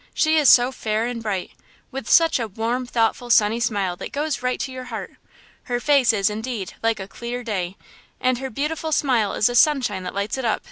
[0.15, 1.51] She is so fair and bright!
[1.91, 5.11] with such a warm, thoughtful, sunny smile that goes right to your heart!
[5.65, 7.77] Her face is, indeed, like a clear day,
[8.19, 10.59] and her beautiful smile is the sunshine that lights it up!"